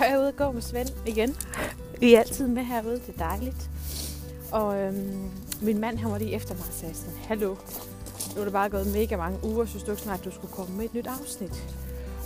[0.00, 1.36] Så er jeg ude og gå med Svend igen.
[1.98, 3.70] Vi er altid med herude, det er dejligt.
[4.52, 5.30] Og øhm,
[5.62, 7.56] min mand, han var lige efter mig og sagde sådan, Hallo,
[8.34, 10.76] nu er det bare gået mega mange uger, synes du ikke snart, du skulle komme
[10.76, 11.64] med et nyt afsnit?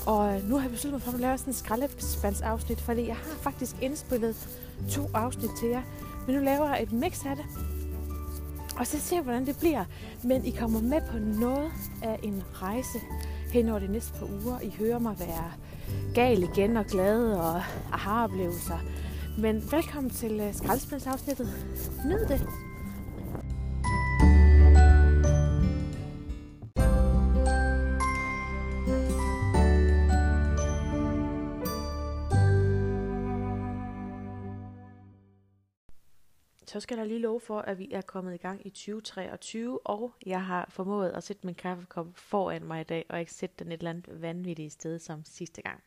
[0.06, 3.16] Og øh, nu har jeg besluttet mig for at lave sådan en skraldespandsafsnit, fordi jeg
[3.16, 4.48] har faktisk indspillet
[4.90, 5.82] to afsnit til jer.
[6.26, 7.44] Men nu laver jeg et mix af det.
[8.78, 9.84] Og så ser hvordan det bliver.
[10.24, 11.72] Men I kommer med på noget
[12.02, 12.98] af en rejse
[13.52, 14.60] hen over de næste par uger.
[14.60, 15.52] I hører mig være
[16.14, 17.56] gal igen og glad og
[17.92, 18.78] aha-oplevelser.
[19.38, 21.48] Men velkommen til øh, uh, skraldespandsafsnittet.
[22.06, 22.46] Nyd det!
[36.74, 40.14] Så skal der lige love for, at vi er kommet i gang i 2023, og
[40.26, 43.72] jeg har formået at sætte min kaffekop foran mig i dag, og ikke sætte den
[43.72, 45.82] et eller andet vanvittigt sted som sidste gang.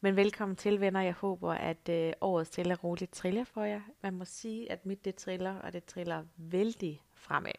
[0.00, 1.00] Men velkommen til, venner.
[1.00, 3.80] Jeg håber, at øh, året stille og roligt triller for jer.
[4.02, 7.52] Man må sige, at mit det triller, og det triller vældig fremad.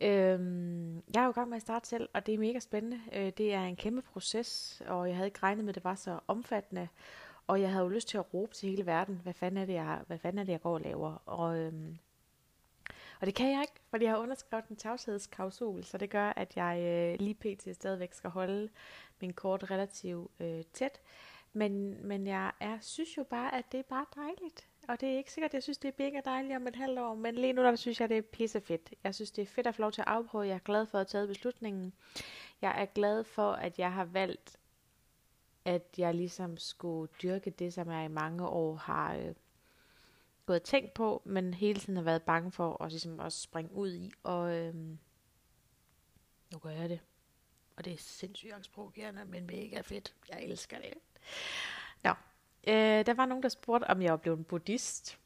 [0.00, 3.00] Øhm, jeg er jo i gang med at starte selv, og det er mega spændende.
[3.12, 5.94] Øh, det er en kæmpe proces, og jeg havde ikke regnet med, at det var
[5.94, 6.88] så omfattende.
[7.46, 9.72] Og jeg havde jo lyst til at råbe til hele verden, hvad fanden er det,
[9.72, 11.22] jeg, hvad fanden er det, jeg går og laver.
[11.26, 11.98] Og, øhm,
[13.20, 16.56] og det kan jeg ikke, fordi jeg har underskrevet en tavshedsklausul, så det gør, at
[16.56, 17.74] jeg øh, lige pt.
[17.74, 18.68] stadigvæk skal holde
[19.20, 21.00] min kort relativt øh, tæt.
[21.52, 24.68] Men, men jeg er, synes jo bare, at det er bare dejligt.
[24.88, 26.98] Og det er ikke sikkert, at jeg synes, det er mega dejligt om et halvt
[26.98, 28.94] år, men lige nu der synes jeg, det er pissefedt.
[29.04, 30.46] Jeg synes, det er fedt at få lov til at afprøve.
[30.46, 31.92] Jeg er glad for at have taget beslutningen.
[32.62, 34.58] Jeg er glad for, at jeg har valgt
[35.64, 39.34] at jeg ligesom skulle dyrke det, som jeg i mange år har øh,
[40.46, 43.72] gået og tænkt på, men hele tiden har været bange for at, ligesom at springe
[43.72, 44.74] ud i, og øh,
[46.52, 47.00] nu gør jeg det.
[47.76, 50.14] Og det er sindssygt angstprovokerende, men mega fedt.
[50.28, 50.94] Jeg elsker det.
[52.04, 52.10] Nå,
[52.66, 55.18] øh, der var nogen, der spurgte, om jeg var blevet en buddhist.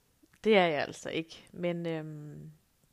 [0.45, 2.05] Det er jeg altså ikke, men, øh,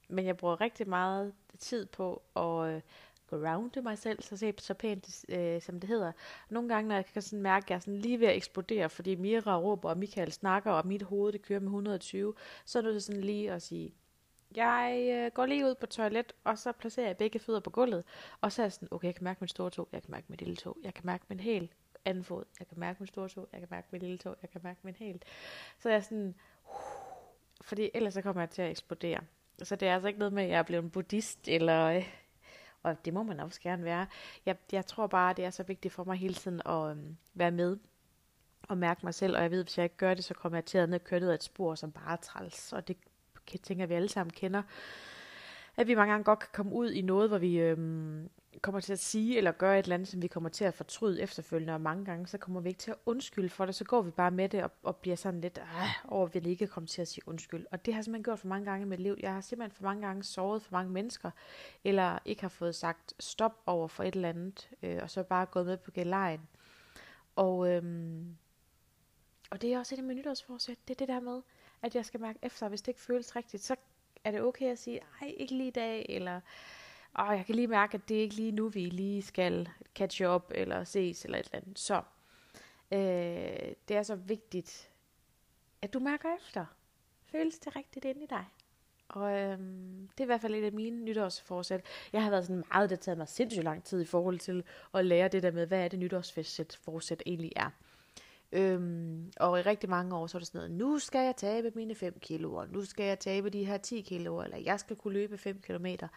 [0.08, 2.82] men jeg bruger rigtig meget tid på at øh,
[3.30, 6.12] grounde mig selv, så se så pænt, øh, som det hedder.
[6.50, 8.90] Nogle gange, når jeg kan sådan mærke, at jeg er sådan lige ved at eksplodere,
[8.90, 12.34] fordi Mira råber, og Michael snakker, og mit hoved det kører med 120,
[12.66, 13.94] så er det sådan lige at sige,
[14.56, 18.04] jeg øh, går lige ud på toilet, og så placerer jeg begge fødder på gulvet,
[18.42, 20.26] og så er jeg sådan, okay, jeg kan mærke min store tog, jeg kan mærke
[20.30, 21.72] min lille tog, jeg kan mærke min helt
[22.06, 24.50] anden fod, jeg kan mærke min store tog, jeg kan mærke min lille tog, jeg
[24.50, 25.26] kan mærke min helt.
[25.80, 26.36] Så jeg er sådan,
[26.66, 26.76] uh,
[27.62, 29.20] fordi ellers så kommer jeg til at eksplodere.
[29.64, 32.23] Så det er altså ikke noget med, at jeg er blevet en buddhist, eller øh,
[32.84, 34.08] og det må man også gerne være.
[34.46, 37.52] Jeg, jeg tror bare, det er så vigtigt for mig hele tiden at øhm, være
[37.52, 37.78] med
[38.70, 40.58] og mærke mig selv, og jeg ved, at hvis jeg ikke gør det, så kommer
[40.58, 42.98] jeg til at ned og køre ned et spor, som bare er træls, og det
[43.64, 44.62] tænker vi alle sammen kender.
[45.78, 48.30] At vi mange gange godt kan komme ud i noget, hvor vi øhm,
[48.62, 51.22] kommer til at sige eller gøre et eller andet, som vi kommer til at fortryde
[51.22, 54.02] efterfølgende, og mange gange, så kommer vi ikke til at undskylde for det, så går
[54.02, 56.88] vi bare med det og, og bliver sådan lidt øh, over, at vi ikke kommer
[56.88, 57.66] til at sige undskyld.
[57.72, 59.16] Og det har jeg simpelthen gjort for mange gange i mit liv.
[59.20, 61.32] Jeg har simpelthen for mange gange såret for mange mennesker,
[61.84, 65.46] eller ikke har fået sagt stop over for et eller andet, øh, og så bare
[65.46, 66.42] gået med på gelejen.
[67.36, 68.38] Og, øhm,
[69.52, 71.42] og det er også et af mine nytårsforsæt, det er det der med,
[71.82, 73.76] at jeg skal mærke efter, hvis det ikke føles rigtigt, så
[74.24, 76.42] er det okay at sige, ej, ikke lige i dag, eller
[77.14, 80.24] og jeg kan lige mærke, at det er ikke lige nu, vi lige skal catch
[80.24, 81.80] up eller ses eller et eller andet.
[81.80, 82.02] Så
[82.92, 84.90] øh, det er så vigtigt,
[85.82, 86.66] at du mærker efter.
[87.26, 88.46] Føles det rigtigt ind i dig?
[89.10, 91.86] Og øhm, det er i hvert fald et af mine nytårsforsæt.
[92.14, 94.64] Jeg har været sådan meget, det har taget mig sindssygt lang tid i forhold til
[94.94, 97.70] at lære det der med, hvad er det nytårsforsæt egentlig er.
[98.56, 101.72] Øhm, og i rigtig mange år, så er det sådan noget, nu skal jeg tabe
[101.76, 104.96] mine 5 kilo, og nu skal jeg tabe de her 10 kilo, eller jeg skal
[104.96, 106.08] kunne løbe 5 kilometer.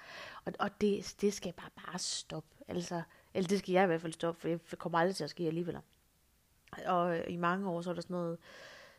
[0.45, 2.49] Og, og det, det skal bare, bare stoppe.
[2.69, 3.03] Altså,
[3.35, 5.47] eller det skal jeg i hvert fald stoppe, for det kommer aldrig til at ske
[5.47, 5.79] alligevel.
[6.87, 8.39] Og øh, i mange år, så er der sådan noget,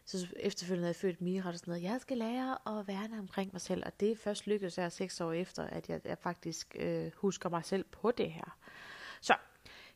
[0.05, 3.49] så efterfølgende havde jeg født Mira, og sådan noget, jeg skal lære at værne omkring
[3.53, 6.75] mig selv, og det er først lykkedes her seks år efter, at jeg, jeg faktisk
[6.79, 8.57] øh, husker mig selv på det her.
[9.21, 9.35] Så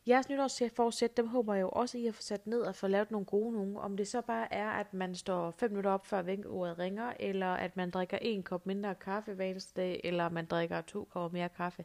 [0.08, 3.10] Jeres nytårsforsæt, dem håber jeg jo også, I har fået sat ned og få lavet
[3.10, 3.80] nogle gode nogle.
[3.80, 7.46] Om det så bare er, at man står 5 minutter op, før vinkordet ringer, eller
[7.46, 11.38] at man drikker en kop mindre kaffe hver eneste dag, eller man drikker to kopper
[11.38, 11.84] mere kaffe.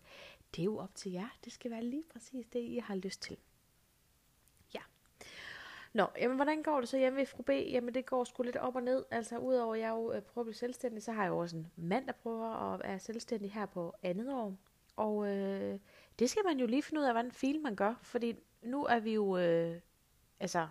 [0.56, 1.38] Det er jo op til jer.
[1.46, 3.38] Det skal være lige præcis det, I har lyst til.
[4.74, 4.81] Ja.
[5.94, 7.50] Nå, jamen hvordan går det så hjemme ved fru B?
[7.50, 9.06] Jamen det går sgu lidt op og ned.
[9.12, 11.58] Altså udover at jeg jo øh, prøver at blive selvstændig, så har jeg jo også
[11.58, 14.56] en mand, der prøver at være selvstændig her på andet år.
[14.96, 15.80] Og øh,
[16.19, 19.00] det skal man jo lige finde ud af, hvordan fil man gør, fordi nu er
[19.00, 19.80] vi jo, øh,
[20.40, 20.68] altså,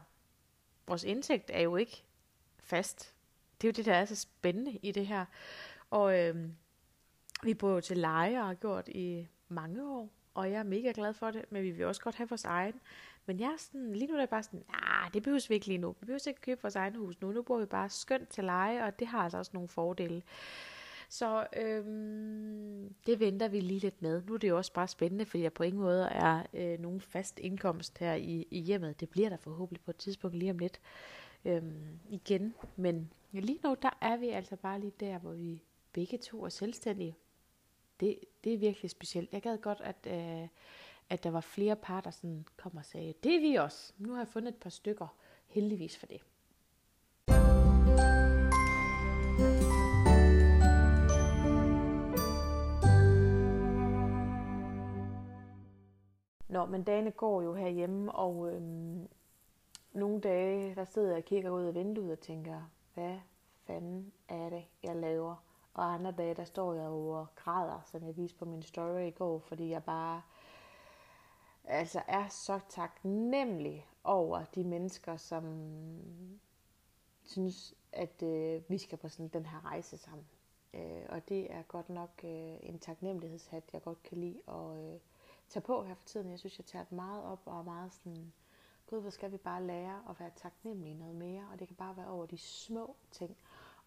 [0.86, 2.04] vores indtægt er jo ikke
[2.58, 3.14] fast.
[3.60, 5.24] Det er jo det, der er så spændende i det her.
[5.90, 6.48] Og øh,
[7.42, 10.10] vi bor jo til leje og har gjort i mange år.
[10.34, 12.80] og jeg er mega glad for det, men vi vil også godt have vores egen.
[13.26, 15.66] Men jeg er sådan, lige nu er jeg bare sådan, nej, det behøves vi ikke
[15.66, 15.96] lige nu.
[16.00, 17.32] Vi behøver ikke købe vores egen hus nu.
[17.32, 20.22] Nu bor vi bare skønt til leje, og det har altså også nogle fordele.
[21.08, 24.22] Så øhm, det venter vi lige lidt med.
[24.26, 27.00] Nu er det jo også bare spændende, fordi jeg på ingen måde er øh, nogen
[27.00, 29.00] fast indkomst her i, i hjemmet.
[29.00, 30.80] Det bliver der forhåbentlig på et tidspunkt lige om lidt
[31.44, 32.54] øhm, igen.
[32.76, 35.62] Men lige nu, der er vi altså bare lige der, hvor vi
[35.92, 37.16] begge to er selvstændige.
[38.00, 39.32] Det, det er virkelig specielt.
[39.32, 40.48] Jeg gad godt, at, øh,
[41.10, 43.92] at der var flere par, der sådan kom og sagde, det er vi også.
[43.98, 45.16] Nu har jeg fundet et par stykker.
[45.46, 46.20] Heldigvis for det.
[56.56, 59.08] Nå, men dagene går jo herhjemme, og øhm,
[59.92, 63.18] nogle dage, der sidder jeg og kigger ud af vinduet og tænker, hvad
[63.64, 65.36] fanden er det, jeg laver?
[65.74, 69.10] Og andre dage, der står jeg over græder, som jeg viste på min story i
[69.10, 70.22] går, fordi jeg bare
[71.64, 75.44] altså er så taknemmelig over de mennesker, som
[77.24, 80.26] synes, at øh, vi skal på sådan den her rejse sammen.
[80.74, 85.00] Øh, og det er godt nok øh, en taknemmelighedshat, jeg godt kan lide at øh,
[85.48, 86.30] tage på her for tiden.
[86.30, 88.32] Jeg synes, jeg tager det meget op og er meget sådan,
[88.86, 91.96] gud, hvor skal vi bare lære at være taknemmelige noget mere, og det kan bare
[91.96, 93.36] være over de små ting.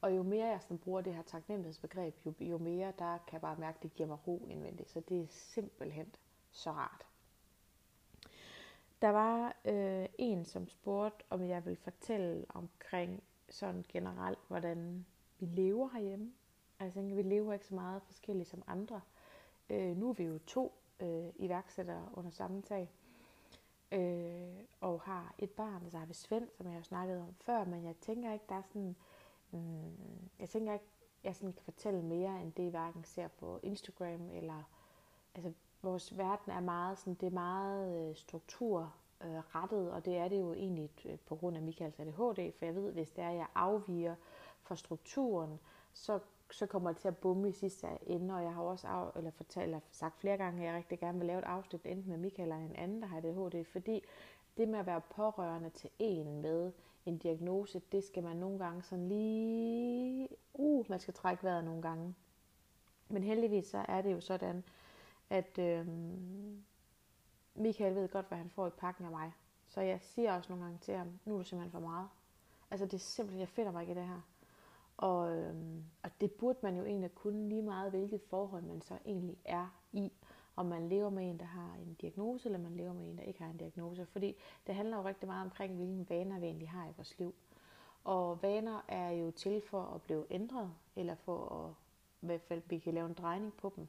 [0.01, 3.41] Og jo mere jeg sådan bruger det her taknemmelighedsbegreb, jo, jo mere der kan jeg
[3.41, 4.89] bare mærke, at det giver mig ro indvendigt.
[4.89, 6.15] Så det er simpelthen
[6.51, 7.05] så rart.
[9.01, 15.05] Der var øh, en, som spurgte, om jeg vil fortælle omkring sådan generelt, hvordan
[15.39, 16.33] vi lever herhjemme.
[16.79, 19.01] Altså, vi lever ikke så meget forskelligt som andre.
[19.69, 22.91] Øh, nu er vi jo to øh, iværksættere under samme tag,
[23.91, 27.65] øh, og har et barn, der har vi Svend, som jeg har snakket om før,
[27.65, 28.95] men jeg tænker ikke, der er sådan,
[29.51, 30.85] mm, jeg tænker ikke,
[31.23, 34.63] jeg sådan kan fortælle mere, end det I hverken ser på Instagram, eller,
[35.35, 40.27] altså, vores verden er meget sådan, det er meget øh, strukturrettet, øh, og det er
[40.27, 43.29] det jo egentlig øh, på grund af Michaels ADHD, for jeg ved, hvis det er,
[43.29, 44.15] at jeg afviger
[44.61, 45.59] fra strukturen,
[45.93, 46.19] så
[46.51, 49.31] så kommer det til at bumme i sidste ende, og jeg har også af, eller
[49.31, 52.17] fortalt, eller sagt flere gange, at jeg rigtig gerne vil lave et afsnit enten med
[52.17, 54.03] Michael eller en anden, der har ADHD, fordi
[54.57, 56.71] det med at være pårørende til en med
[57.05, 61.81] en diagnose, det skal man nogle gange sådan lige, uh, man skal trække vejret nogle
[61.81, 62.15] gange.
[63.09, 64.63] Men heldigvis så er det jo sådan,
[65.29, 66.63] at øhm,
[67.55, 69.31] Michael ved godt, hvad han får i pakken af mig.
[69.67, 72.07] Så jeg siger også nogle gange til ham, nu er du simpelthen for meget.
[72.71, 74.21] Altså det er simpelthen, jeg finder mig ikke i det her.
[74.99, 78.97] Og, øhm, og det burde man jo egentlig kunne lige meget, hvilket forhold man så
[79.05, 80.11] egentlig er i.
[80.55, 83.23] Om man lever med en, der har en diagnose, eller man lever med en, der
[83.23, 84.05] ikke har en diagnose.
[84.05, 84.35] Fordi
[84.67, 87.35] det handler jo rigtig meget omkring, hvilke vaner vi egentlig har i vores liv.
[88.03, 91.73] Og vaner er jo til for at blive ændret, eller for at
[92.21, 93.87] i hvert fald, vi kan lave en drejning på dem.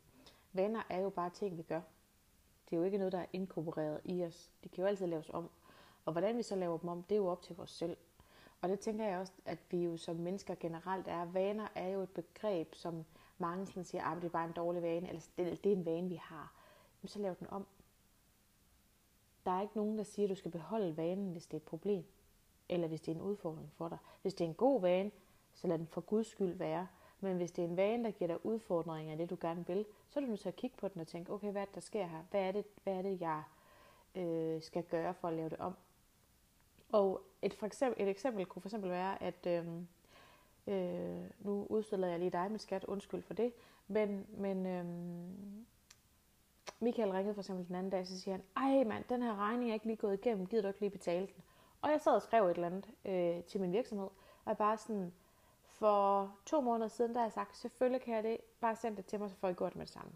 [0.52, 1.80] Vaner er jo bare ting, vi gør.
[2.70, 4.50] Det er jo ikke noget, der er inkorporeret i os.
[4.64, 5.50] De kan jo altid laves om.
[6.04, 7.96] Og hvordan vi så laver dem om, det er jo op til os selv.
[8.60, 11.24] Og det tænker jeg også, at vi jo som mennesker generelt er.
[11.24, 13.04] Vaner er jo et begreb, som
[13.38, 15.76] mange sådan siger, at ah, det er bare en dårlig vane, eller det, det er
[15.76, 16.52] en vane, vi har.
[17.02, 17.66] Jamen, så lav den om.
[19.46, 21.62] Der er ikke nogen, der siger, at du skal beholde vanen, hvis det er et
[21.62, 22.04] problem.
[22.68, 23.98] Eller hvis det er en udfordring for dig.
[24.22, 25.10] Hvis det er en god vane,
[25.54, 26.88] så lad den for guds skyld være.
[27.20, 29.86] Men hvis det er en vane, der giver dig udfordringer af det, du gerne vil,
[30.08, 31.74] så er du nødt til at kigge på den og tænke, okay, hvad er det,
[31.74, 32.22] der sker her?
[32.30, 33.42] Hvad er det, hvad er det jeg
[34.14, 35.76] øh, skal gøre for at lave det om?
[36.93, 39.67] Og et, for eksempel, et eksempel kunne for eksempel være, at øh,
[40.67, 43.53] øh, nu udstiller jeg lige dig med skat, undskyld for det,
[43.89, 44.85] men, men øh,
[46.81, 49.70] Michael ringede for eksempel den anden dag, så siger han, ej mand, den her regning
[49.70, 51.44] er ikke lige gået igennem, gider du ikke lige betale den?
[51.82, 54.09] Og jeg sad og skrev et eller andet øh, til min virksomhed,
[54.44, 55.13] og jeg bare sådan,
[55.65, 59.06] for to måneder siden, der har jeg sagt, selvfølgelig kan jeg det, bare send det
[59.06, 60.13] til mig, så får I gjort det med det samme.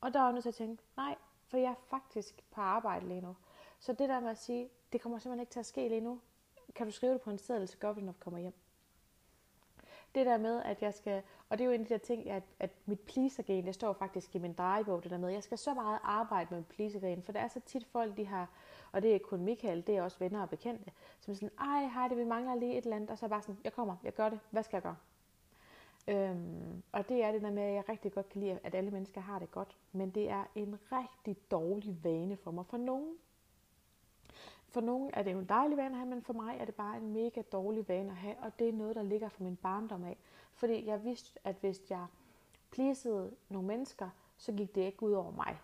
[0.00, 3.08] Og der var jeg nødt til at tænke, nej, for jeg er faktisk på arbejde
[3.08, 3.36] lige nu.
[3.78, 6.20] Så det der med at sige, det kommer simpelthen ikke til at ske lige nu.
[6.74, 8.54] Kan du skrive det på en seddel, så gør vi det, når vi kommer hjem.
[10.14, 12.30] Det der med, at jeg skal, og det er jo en af de der ting,
[12.30, 15.42] at, at mit pleasergen, det står faktisk i min drejebog, det der med, at jeg
[15.42, 18.50] skal så meget arbejde med mit for der er så tit folk, de har,
[18.92, 20.90] og det er kun Michael, det er også venner og bekendte,
[21.20, 23.30] som er sådan, ej, hej, det vi mangler lige et eller andet, og så er
[23.30, 24.96] bare sådan, jeg kommer, jeg gør det, hvad skal jeg gøre?
[26.08, 28.90] Øhm, og det er det der med, at jeg rigtig godt kan lide, at alle
[28.90, 32.66] mennesker har det godt, men det er en rigtig dårlig vane for mig.
[32.66, 33.14] For nogen
[34.68, 36.74] for nogen er det jo en dejlig vane at have, men for mig er det
[36.74, 39.56] bare en mega dårlig vane at have, og det er noget, der ligger fra min
[39.56, 40.16] barndom af.
[40.52, 42.06] Fordi jeg vidste, at hvis jeg
[42.70, 45.58] pleasede nogle mennesker, så gik det ikke ud over mig.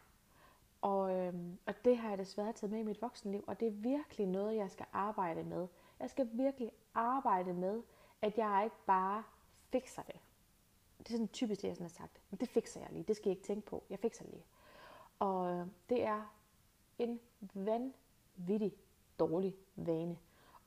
[0.81, 3.73] Og, øhm, og det har jeg desværre taget med i mit voksenliv, og det er
[3.73, 5.69] virkelig noget, jeg skal arbejde med.
[6.01, 7.83] Jeg skal virkelig arbejde med,
[8.23, 9.23] at jeg ikke bare
[9.71, 10.21] fikser det.
[10.99, 12.21] Det er sådan typisk det, jeg sådan har sagt.
[12.31, 13.03] Men det fikser jeg lige.
[13.03, 13.83] Det skal jeg ikke tænke på.
[13.91, 14.45] Jeg fikser det lige.
[15.19, 16.35] Og øh, det er
[16.99, 17.21] en
[17.55, 18.73] vanvittig
[19.19, 20.19] dårlig vane.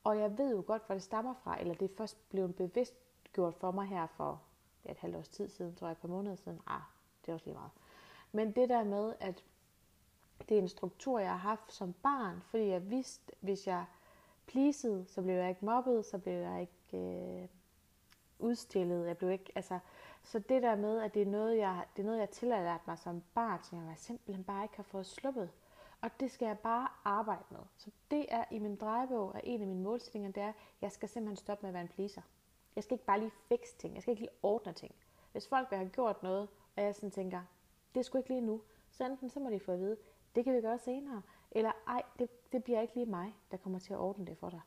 [0.04, 2.94] Og jeg ved jo godt, hvor det stammer fra, eller det er først blevet bevidst
[3.32, 4.42] gjort for mig her for
[4.84, 6.60] ja, et halvt års tid siden, tror jeg, et par måneder siden.
[6.66, 6.80] Ah,
[7.20, 7.70] det er også lige meget.
[8.32, 9.44] Men det der med, at
[10.48, 13.84] det er en struktur, jeg har haft som barn, fordi jeg vidste, hvis jeg
[14.46, 17.48] pleasede, så blev jeg ikke mobbet, så blev jeg ikke øh,
[18.38, 19.06] udstillet.
[19.06, 19.78] Jeg blev ikke, altså,
[20.22, 22.98] så det der med, at det er noget, jeg, det er noget, jeg tillader mig
[22.98, 25.50] som barn, som jeg simpelthen bare ikke har fået sluppet.
[26.00, 27.60] Og det skal jeg bare arbejde med.
[27.76, 30.92] Så det er i min drejebog, og en af mine målsætninger, det er, at jeg
[30.92, 32.22] skal simpelthen stoppe med at være en pleaser.
[32.76, 33.94] Jeg skal ikke bare lige fikse ting.
[33.94, 34.94] Jeg skal ikke lige ordne ting.
[35.32, 37.42] Hvis folk vil have gjort noget, og jeg sådan tænker,
[37.94, 39.96] det skulle ikke lige nu, så enten så må de få at vide,
[40.34, 43.78] det kan vi gøre senere, eller ej, det, det bliver ikke lige mig, der kommer
[43.78, 44.60] til at ordne det for dig.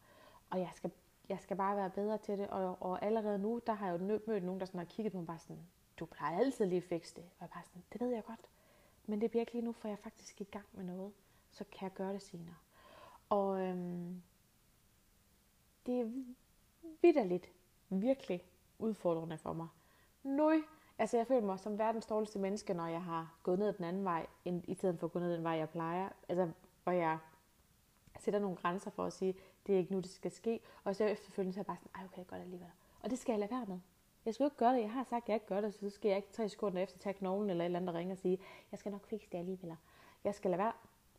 [0.49, 0.91] Og jeg skal,
[1.29, 4.05] jeg skal bare være bedre til det, og, og allerede nu, der har jeg jo
[4.05, 5.67] mødt nogen, der sådan har kigget på mig bare sådan,
[5.99, 7.23] du plejer altid lige at fikse det.
[7.23, 8.39] Og jeg bare sådan, det ved jeg godt,
[9.05, 11.13] men det bliver ikke lige nu, for jeg er faktisk i gang med noget,
[11.51, 12.55] så kan jeg gøre det senere.
[13.29, 14.21] Og øhm,
[15.85, 16.11] det er
[17.01, 17.51] vidderligt
[17.89, 18.43] virkelig
[18.79, 19.67] udfordrende for mig.
[20.23, 20.63] Nu,
[20.97, 24.03] altså jeg føler mig som verdens dårligste menneske, når jeg har gået ned den anden
[24.03, 26.09] vej, end i stedet for at gå ned den vej, jeg plejer.
[26.29, 26.51] Altså,
[26.83, 27.17] hvor jeg
[28.19, 29.35] sætter nogle grænser for at sige,
[29.67, 30.59] det er ikke nu, det skal ske.
[30.83, 32.71] Og så efterfølgende så er jeg bare sådan, ej okay, godt alligevel.
[33.01, 33.79] Og det skal jeg lade være med.
[34.25, 34.81] Jeg skal jo ikke gøre det.
[34.81, 36.99] Jeg har sagt, at jeg ikke gør det, så skal jeg ikke tre sekunder efter
[36.99, 38.39] tage knoglen eller et eller andet, der ringer og sige,
[38.71, 39.75] jeg skal nok fikse det alligevel.
[40.23, 40.73] Jeg skal lade være,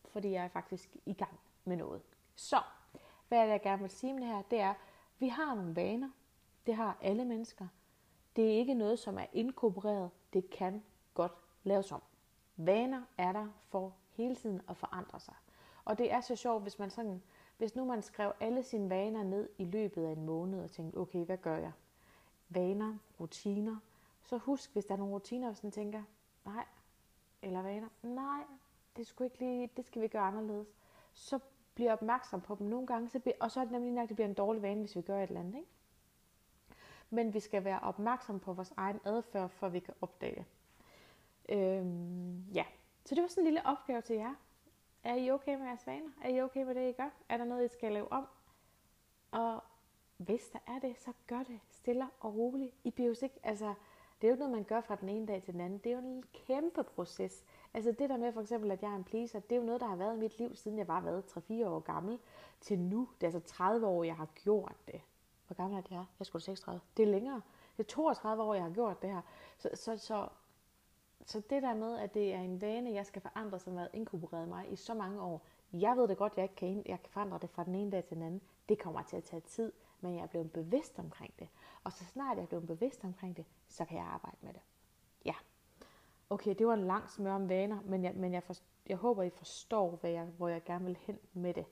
[0.05, 2.03] fordi jeg er faktisk i gang med noget.
[2.35, 2.63] Så,
[3.29, 4.43] hvad er det, jeg gerne vil sige med det her?
[4.43, 4.75] Det er,
[5.19, 6.11] vi har nogle vaner,
[6.67, 7.67] det har alle mennesker.
[8.37, 10.11] Det er ikke noget, som er inkorporeret.
[10.33, 10.83] Det kan
[11.15, 11.33] godt
[11.63, 12.03] laves om.
[12.57, 15.35] Vaner er der for hele tiden at forandre sig.
[15.85, 17.23] Og det er så sjovt, hvis man sådan,
[17.59, 20.97] hvis nu man skrev alle sine vaner ned i løbet af en måned og tænkte,
[20.97, 21.73] okay, hvad gør jeg?
[22.55, 23.77] Vaner, rutiner.
[24.23, 26.03] Så husk, hvis der er nogle rutiner, hvis man tænker,
[26.45, 26.65] nej,
[27.43, 28.45] eller vaner, nej,
[28.97, 30.69] det, skulle ikke lige, det skal vi gøre anderledes.
[31.13, 31.39] Så
[31.75, 34.17] bliver opmærksom på dem nogle gange, så bliver, og så er det nemlig, at det
[34.17, 35.55] bliver en dårlig vane, hvis vi gør et eller andet.
[35.55, 35.69] Ikke?
[37.11, 40.47] Men vi skal være opmærksom på vores egen adfærd, for vi kan opdage.
[41.49, 42.65] Øhm, ja,
[43.05, 44.35] så det var sådan en lille opgave til jer.
[45.05, 46.11] Er I okay med jeres vaner?
[46.25, 47.11] Er I okay med det, I gør?
[47.29, 48.27] Er der noget, I skal lave om?
[49.31, 49.63] Og
[50.17, 52.75] hvis der er det, så gør det stille og roligt.
[52.85, 53.75] I bliver ikke, altså,
[54.21, 55.79] det er jo ikke noget, man gør fra den ene dag til den anden.
[55.79, 57.45] Det er jo en kæmpe proces.
[57.75, 59.81] Altså det der med for eksempel, at jeg er en pleaser, det er jo noget,
[59.81, 62.19] der har været i mit liv, siden jeg var været 3-4 år gammel,
[62.61, 63.09] til nu.
[63.21, 65.01] Det er altså 30 år, jeg har gjort det.
[65.47, 66.05] Hvor gammel er det her?
[66.19, 66.81] Jeg skulle 36.
[66.97, 67.41] Det er længere.
[67.77, 69.21] Det er 32 år, jeg har gjort det her.
[69.59, 70.29] Så, så, så,
[71.27, 73.95] så det der med, at det er en vane, jeg skal forandre, som har været
[73.95, 75.43] inkorporeret mig i så mange år.
[75.73, 78.05] Jeg ved det godt, jeg ikke kan, jeg kan forandre det fra den ene dag
[78.05, 78.41] til den anden.
[78.69, 79.73] Det kommer til at tage tid,
[80.03, 81.49] men jeg er blevet bevidst omkring det.
[81.85, 84.61] Og så snart jeg er blevet bevidst omkring det, så kan jeg arbejde med det.
[85.25, 85.35] Ja.
[86.31, 88.55] Okay, det var en lang smør om vaner, men jeg, men jeg, for,
[88.87, 91.65] jeg håber, I forstår, hvad jeg, hvor jeg gerne vil hen med det.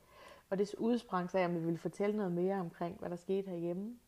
[0.51, 3.99] Og det udsprang sig, om jeg ville fortælle noget mere omkring, hvad der skete herhjemme.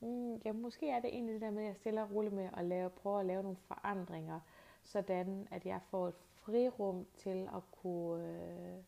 [0.00, 2.48] Mm, ja, måske er det egentlig det der med, at jeg stiller og roligt med
[2.56, 4.40] at lave, prøve at lave nogle forandringer,
[4.82, 8.84] sådan at jeg får et frirum til at kunne øh,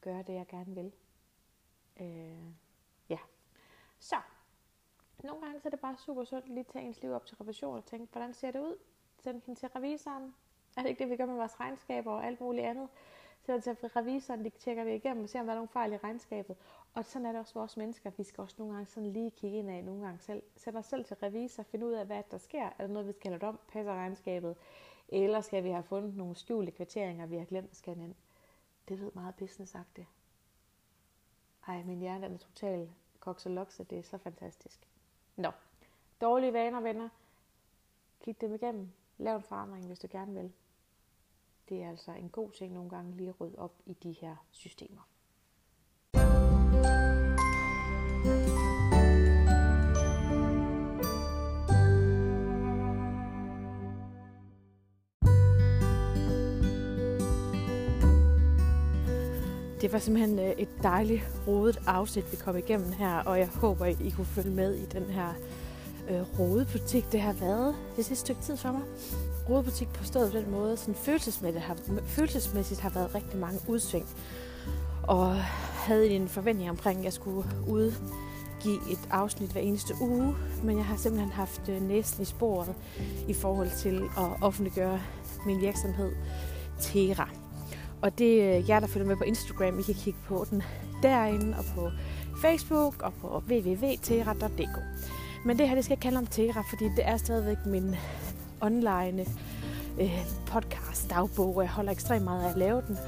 [0.00, 0.92] gøre det, jeg gerne vil.
[2.00, 2.61] Øh.
[4.02, 4.16] Så,
[5.24, 7.76] nogle gange så er det bare super sundt lige tage ens liv op til revision
[7.76, 8.76] og tænke, hvordan ser det ud?
[9.18, 10.34] Send den til revisoren.
[10.76, 12.88] Er det ikke det, vi gør med vores regnskaber og alt muligt andet?
[13.46, 15.96] Så til revisoren, de tjekker vi igennem og ser, om der er nogle fejl i
[15.96, 16.56] regnskabet.
[16.94, 18.10] Og sådan er det også vores mennesker.
[18.10, 20.42] Vi skal også nogle gange sådan lige kigge ind af, nogle gange selv.
[20.56, 22.64] Sætte os selv til revisor, finde ud af, hvad der sker.
[22.64, 23.60] Er der noget, vi skal have om?
[23.68, 24.56] Passer regnskabet?
[25.08, 28.14] Eller skal vi have fundet nogle skjulte kvitteringer, vi har glemt at scanne ind?
[28.88, 30.08] Det ved meget businessagtigt.
[31.68, 32.90] Ej, min hjerne er totalt
[33.22, 33.84] koks og lokse.
[33.84, 34.88] Det er så fantastisk.
[35.36, 35.50] Nå,
[36.20, 37.08] dårlige vaner, venner.
[38.20, 38.88] Kig dem igennem.
[39.18, 40.52] Lav en forandring, hvis du gerne vil
[41.72, 44.36] det er altså en god ting nogle gange lige at rydde op i de her
[44.50, 45.02] systemer.
[59.82, 63.86] Det var simpelthen øh, et dejligt rodet afsnit, vi kom igennem her, og jeg håber,
[63.86, 65.34] I kunne følge med i den her
[66.10, 68.82] øh, rodebutik, det har været det sidste stykke tid for mig
[69.48, 74.06] rodebutik stået på den måde, sådan følelsesmæssigt har, følelsesmæssigt har været rigtig mange udsving.
[75.02, 75.34] Og
[75.72, 80.34] havde en forventning omkring, at jeg skulle udgive et afsnit hver eneste uge.
[80.64, 82.74] Men jeg har simpelthen haft øh, næsten i sporet
[83.28, 85.00] i forhold til at offentliggøre
[85.46, 86.12] min virksomhed
[86.80, 87.41] Tera.
[88.02, 90.62] Og det er jer, der følger med på Instagram, I kan kigge på den
[91.02, 91.90] derinde og på
[92.42, 94.78] Facebook og på www.tera.dk.
[95.44, 97.94] Men det her, det skal ikke handle om Tera, fordi det er stadigvæk min
[98.60, 99.26] online
[100.00, 102.98] øh, podcast dagbog, og jeg holder ekstremt meget af at lave den.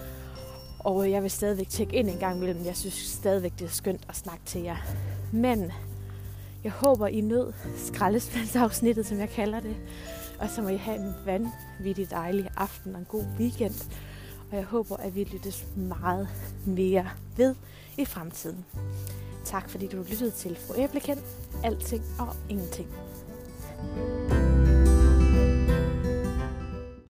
[0.79, 2.65] Og jeg vil stadigvæk tjekke ind en gang imellem.
[2.65, 4.77] Jeg synes stadigvæk, det er skønt at snakke til jer.
[5.33, 5.73] Men
[6.65, 9.77] jeg håber, I nød skraldespandsafsnittet, som jeg kalder det.
[10.39, 13.75] Og så må I have en vanvittig dejlig aften og en god weekend.
[14.55, 16.29] Og jeg håber, at vi lyttes meget
[16.67, 17.55] mere ved
[17.99, 18.65] i fremtiden.
[19.45, 21.23] Tak fordi du lyttede til Fru Æblekendt.
[21.65, 22.89] Alting og ingenting.
[23.85, 24.44] thank you